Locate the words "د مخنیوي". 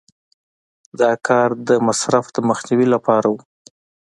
2.35-2.87